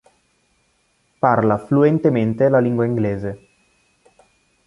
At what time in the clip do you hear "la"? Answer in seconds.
2.49-2.59